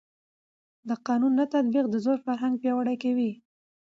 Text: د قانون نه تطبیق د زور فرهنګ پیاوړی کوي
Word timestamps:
د 0.87 0.89
قانون 1.07 1.33
نه 1.39 1.45
تطبیق 1.53 1.85
د 1.89 1.95
زور 2.05 2.17
فرهنګ 2.25 2.53
پیاوړی 2.61 2.95
کوي 3.03 3.31